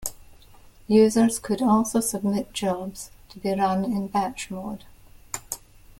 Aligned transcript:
Users 0.87 1.37
could 1.37 1.61
also 1.61 1.99
submit 1.99 2.53
jobs 2.53 3.11
to 3.29 3.39
be 3.39 3.53
run 3.53 3.85
in 3.85 4.07
batch 4.07 4.49
mode. 4.49 4.83